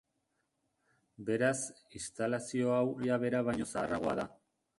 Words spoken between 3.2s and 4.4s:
bera baino zaharragoa da.